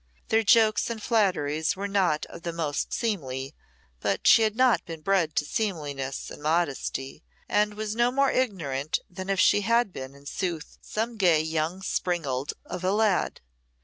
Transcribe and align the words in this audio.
Their 0.29 0.41
jokes 0.41 0.89
and 0.89 0.99
flatteries 0.99 1.75
were 1.75 1.87
not 1.87 2.25
of 2.25 2.41
the 2.41 2.51
most 2.51 2.91
seemly, 2.91 3.53
but 3.99 4.25
she 4.25 4.41
had 4.41 4.55
not 4.55 4.83
been 4.83 5.01
bred 5.01 5.35
to 5.35 5.45
seemliness 5.45 6.31
and 6.31 6.41
modesty, 6.41 7.21
and 7.47 7.75
was 7.75 7.95
no 7.95 8.09
more 8.09 8.31
ignorant 8.31 8.97
than 9.11 9.29
if 9.29 9.39
she 9.39 9.61
had 9.61 9.93
been, 9.93 10.15
in 10.15 10.25
sooth, 10.25 10.79
some 10.81 11.17
gay 11.17 11.41
young 11.41 11.83
springald 11.83 12.53
of 12.65 12.83
a 12.83 12.91
lad. 12.91 13.41